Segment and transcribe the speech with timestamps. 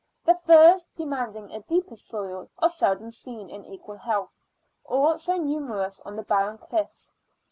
[0.25, 4.33] The firs, demanding a deeper soil, are seldom seen in equal health,
[4.83, 7.13] or so numerous on the barren cliffs.